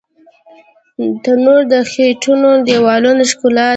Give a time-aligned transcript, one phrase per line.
[1.23, 3.69] تنور د خټینو دیوالونو ښکلا ده